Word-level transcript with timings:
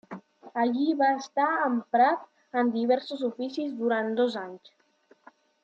Allí 0.61 0.93
va 1.01 1.09
estar 1.17 1.49
emprat 1.65 2.57
en 2.63 2.71
diversos 2.79 3.23
oficis 3.29 3.77
durant 3.85 4.11
dos 4.23 4.41
anys. 4.47 4.77